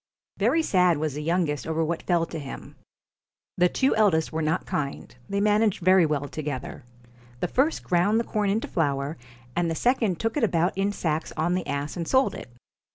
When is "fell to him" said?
2.01-2.75